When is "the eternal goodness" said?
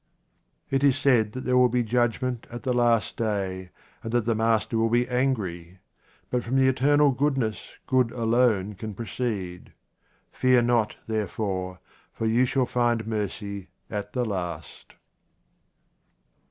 6.55-7.73